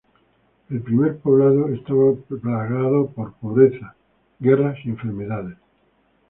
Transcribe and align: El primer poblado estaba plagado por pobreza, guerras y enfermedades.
El 0.71 0.81
primer 0.81 1.19
poblado 1.19 1.67
estaba 1.69 2.15
plagado 2.15 3.11
por 3.11 3.33
pobreza, 3.33 3.95
guerras 4.39 4.79
y 4.83 4.89
enfermedades. 4.89 5.57